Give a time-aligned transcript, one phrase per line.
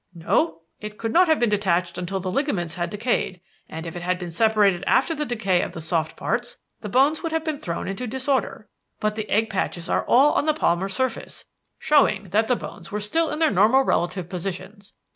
[0.15, 0.61] "No.
[0.79, 4.17] It could not have been detached until the ligaments had decayed, and if it had
[4.17, 7.87] been separated after the decay of the soft parts, the bones would have been thrown
[7.87, 8.67] into disorder.
[8.99, 11.45] But the egg patches are all on the palmar surface,
[11.77, 14.93] showing that the bones were still in their normal relative positions.